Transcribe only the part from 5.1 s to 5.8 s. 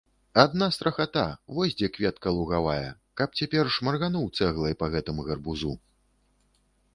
гарбузу.